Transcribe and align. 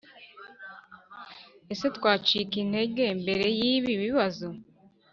ese, 1.73 1.85
twacika 1.97 2.55
intege 2.63 3.03
mbere 3.21 3.45
y'ibi 3.59 3.93
bibazo? 4.03 4.47